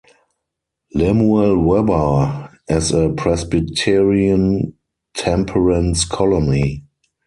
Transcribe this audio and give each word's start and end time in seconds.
Lemuel 0.95 1.59
Webber 1.59 2.49
as 2.67 2.91
a 2.91 3.09
Presbyterian 3.09 4.73
temperance 5.13 6.05
colony. 6.05 6.85